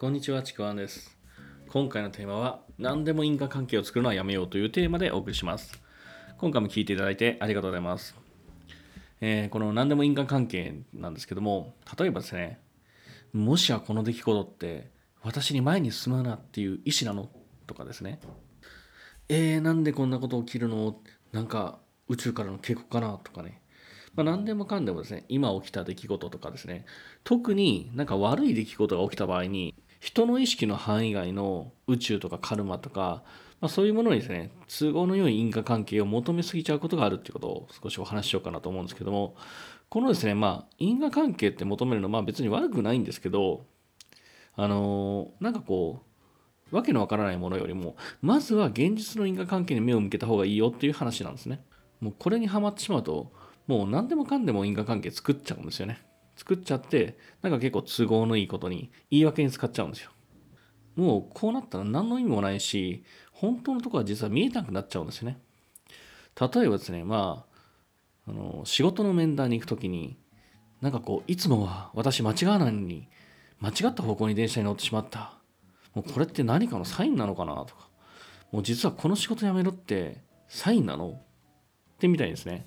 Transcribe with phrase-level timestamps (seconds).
[0.00, 1.14] こんにちは、ちくわんです。
[1.68, 5.78] 今回のテーマは、何でも因果関係を作るのはやめようというテーマでお送りします。
[6.38, 8.16] 今回も聞いていただいてありがとうございます。
[9.20, 12.60] えーこの何でも因果関係なんですけども、例えばですね、
[13.34, 14.90] もしやこの出来事って
[15.22, 17.28] 私に前に進むなっていう意思なの？
[17.66, 18.20] とかですね、
[19.28, 20.96] えー、なんでこんなこと起きるの？
[21.32, 21.78] なんか
[22.08, 23.20] 宇宙からの警告かな？
[23.22, 23.60] とかね。
[24.12, 26.84] まあ、何でもかんでもですね、今起きた出来事とかですね、
[27.22, 29.69] 特になんか悪い出来事が起きた場合に、
[30.00, 33.22] 人の意識の範囲外の宇宙とかカルマとか、
[33.60, 39.36] まあ、そういうものにですね、都合の良い因果関係を求めすぎちゃうことがあるっていうことを少しお話ししようかなと思うんですけども、
[39.90, 43.66] このですね、まあ、因果関係って求めるのはまあ別に悪くないんですけど、
[44.56, 46.02] あのーなんかこ
[46.72, 51.62] う、わけのわからないものよりも、まずは現実の因果関係に目を向けた方がいいよっていう話なんですね。
[52.00, 53.32] もうこれにはまってしまうと、
[53.66, 56.00] もう何でもかんでも因果関係作っちゃうんですよね。
[56.40, 60.10] 作っちゃって、なんか結構都合のいいことに言い訳に使っちゃうんですよ。
[60.96, 65.38] もうこうなったら何の意味もないし、本当のとこは実は見えなくなっちゃうんですよね。
[66.40, 67.44] 例えばですね、ま
[68.26, 70.16] あ、あの仕事の面談に行くときに、
[70.80, 73.06] なんかこう、いつもは私間違わないのに、
[73.58, 75.34] 間違った方向に電車に乗ってしまった。
[75.94, 77.90] もうこれって何かのサインなのかなとか、
[78.50, 82.64] もう実はこの仕事辞めろってサインなのってみたいですね。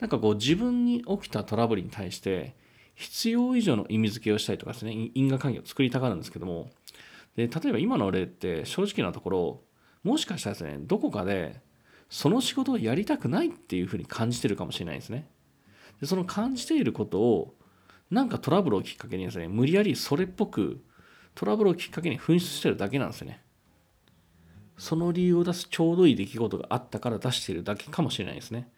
[0.00, 2.56] なんかこう自分に起きたトラブルに対して
[3.02, 6.70] 必要以上の意味付けをしたりとかですね、因果関係を作りたがるんですけども、
[7.36, 9.60] で例えば今の例って正直なところ、
[10.04, 11.60] もしかしたらですね、どこかで
[12.08, 15.28] その仕事をやりたくないっていうふうに感じてるかもしれないですね。
[16.00, 17.54] でその感じていることを
[18.10, 20.84] なんかトラブルをきっかけにですね、無理やりそれっぽく
[21.34, 23.42] トラブルをきっかけに噴出してるだけなんですよね。
[24.76, 28.68] その理由を出すちょうどいい出来事があったから出しているだけかもしれないですね。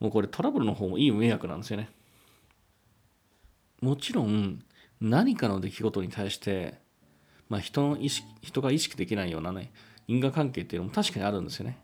[0.00, 1.90] もうこれトラブルの方もいい迷惑なんですよね。
[3.82, 4.62] もちろん
[5.00, 6.80] 何かの出来事に対して、
[7.48, 9.72] まあ、人の意識人が意識できないようなね
[10.06, 11.78] 因果関係っていうのも確かにあるんですよね。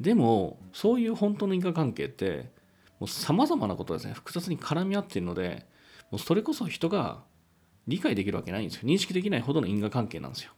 [0.00, 2.50] でもそういう本当の因果関係って
[2.98, 5.66] もう様々なことですね複雑に絡み合っているので
[6.10, 7.22] もうそれこそ人が
[7.88, 10.52] 理解できるわけないんですよ認識できないほどの因果関係なんですよ。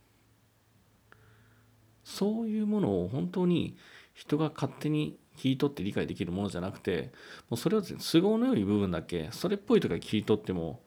[2.04, 3.76] そういうものを本当に
[4.12, 7.12] 人が勝手に切り取って理解できるものじゃなくて
[7.48, 10.80] もうそれをですね都合の良い部分だけそれっぽいとか切り取っても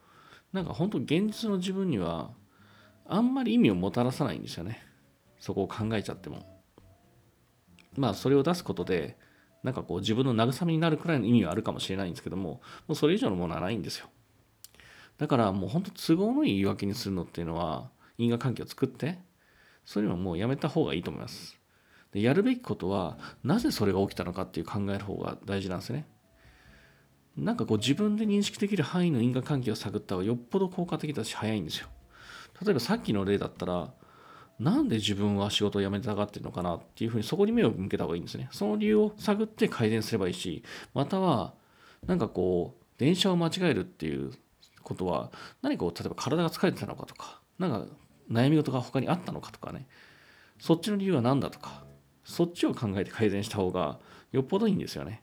[0.57, 2.31] なんか本当現実の自分には
[3.05, 4.81] あんまり意味をもたらさないんですよね。
[5.39, 6.47] そこを考えちゃっても。
[7.95, 9.17] まあそれを出すことで
[9.61, 14.07] なんかこう自分の慰めになるくらいの意味はあるかもしれないんですけどももうそれ以上のものはないんですよ。
[15.19, 19.19] だからもう本当都合のいい言い訳にするのっていうのは因果関係を作って
[19.85, 21.55] そういうのはもうやめた方がいいと思います。
[22.13, 26.07] でやるべきことはなぜそれが起きたのかっていう考える方が大事なんですね。
[27.37, 31.87] なんかこう自分で認識できる範囲の因果関係を探った方がよっぽど効果的だし早いんですよ。
[32.63, 33.93] 例えばさっきの例だったら
[34.59, 38.49] なんで自分は仕事を辞めたがってるのかなっていうふうにそこに目を向けた方がいいんですね。
[38.51, 40.63] その理由を探って改善すればいいし
[40.95, 41.53] または
[42.07, 44.31] なんかこう電車を間違えるっていう
[44.81, 45.31] ことは
[45.61, 47.85] 何かこう例えば体が疲れてたのかとかなんか
[48.31, 49.85] 悩み事が他にあったのかとかね。
[50.59, 51.83] そっちの理由は何だとか
[52.23, 53.99] そっちを考えて改善した方が
[54.31, 55.21] よっぽどいいんですよね。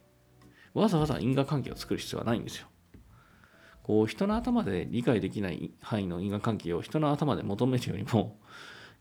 [0.75, 2.67] わざわざ因果関係を作る必要はないんですよ。
[3.83, 8.39] こう人の頭で理解できない範囲の因果関係を人の頭で求めるよりも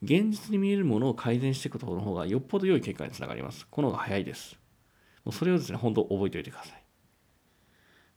[0.04, 3.66] 現実に見えるものを改善していくことの方がよっぽど良い結果につながります。
[3.70, 4.58] この方が早いです。
[5.24, 6.84] もうそれをですね、本当覚えておいてください。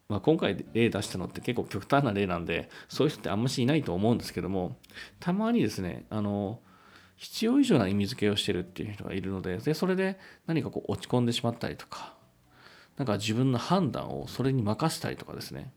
[0.08, 4.76] まあ、今回例出したのって結構極端な例なんでそういう人ってあんましいないと思うんですけども
[5.18, 6.60] たまにですねあの
[7.16, 12.15] 必要以上な意味付けをしてるっていう人がいるのででそれで何かこう落ち込んでしまったりとか
[12.96, 15.72] なんか自分の判断をそれに任せたりとかですね。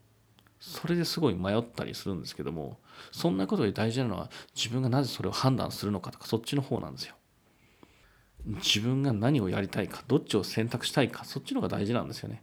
[0.58, 2.78] それですごい迷ったりするんですけども
[3.12, 7.14] そんなことより大事なのは自分がなぜそれを判断するのかとかそっちの方なんですよ。
[8.46, 12.42] 自分が何をやりたいかどっちを選択したいかそっちの方が大事なんですよね。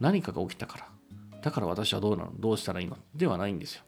[0.00, 0.88] 何かが起きたから。
[1.42, 3.82] だから私はどうなのどうしたらいいのではないんですよ。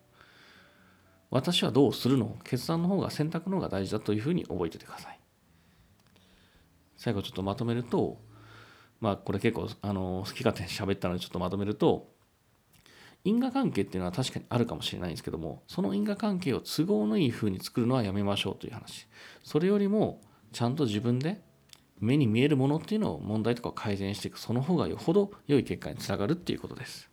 [1.31, 5.20] 私はどうするの決断の方が選択の方が大事だというふうに覚えててください。
[6.96, 8.20] 最後ちょっとまとめると
[9.00, 12.08] まあこれ結構あの好き勝手に喋ったのでちょっとまとめると
[13.25, 19.06] 因果関係っていうのは確かにあるかもしれないんですけどもその因果関係を都合のいい風に作るのはやめましょうという話。
[19.43, 20.20] それよりも
[20.52, 21.41] ちゃんと自分で
[21.99, 24.38] 目に見えるものっていうのを問題とかを改善していく。
[24.38, 27.11] その方がよほど良い結果につながるっていうことです。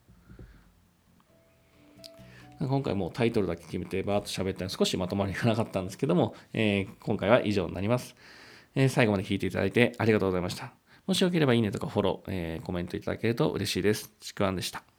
[2.60, 8.16] 今回もうタイトルだけ決めてバーッと喋ったので少しまとまりがなかったんですけども、えー今回は以上になります、
[8.74, 10.87] えー最後まで聞いていただいてありがとうございました。
[11.07, 14.12] もしよければいいねとかフォロー、えーコメントいただけると嬉しいです。
[14.19, 14.97] ちくわんでした。